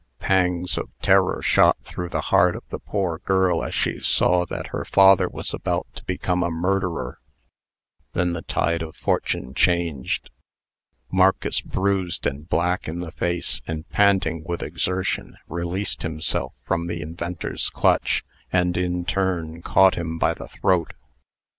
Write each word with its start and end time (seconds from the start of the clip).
Pangs 0.17 0.79
of 0.79 0.89
terror 1.03 1.43
shot 1.43 1.77
through 1.83 2.09
the 2.09 2.21
heart 2.33 2.55
of 2.55 2.63
the 2.69 2.79
poor 2.79 3.19
girl 3.19 3.63
as 3.63 3.75
she 3.75 3.99
saw 3.99 4.45
that 4.47 4.69
her 4.69 4.83
father 4.83 5.29
was 5.29 5.53
about 5.53 5.85
to 5.93 6.03
become 6.05 6.41
a 6.41 6.49
murderer. 6.49 7.19
Then 8.13 8.33
the 8.33 8.41
tide 8.41 8.81
of 8.81 8.95
fortune 8.95 9.53
changed. 9.53 10.31
Marcus, 11.11 11.61
bruised 11.61 12.25
and 12.25 12.49
black 12.49 12.87
in 12.87 12.97
the 13.01 13.11
face, 13.11 13.61
and 13.67 13.87
panting 13.89 14.43
with 14.43 14.63
exertion, 14.63 15.37
released 15.47 16.01
himself 16.01 16.53
from 16.63 16.87
the 16.87 17.03
inventor's 17.03 17.69
clutch, 17.69 18.25
and, 18.51 18.75
in 18.75 19.05
turn, 19.05 19.61
caught 19.61 19.93
him 19.93 20.17
by 20.17 20.33
the 20.33 20.47
throat. 20.47 20.93